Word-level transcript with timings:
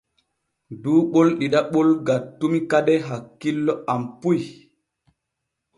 Duu 0.81 0.99
ɓol 1.11 1.27
ɗiɗaɓol 1.39 1.89
gattumi 2.05 2.59
kade 2.69 2.93
hakkilo 3.07 3.73
am 3.93 4.01
puy. 4.19 4.37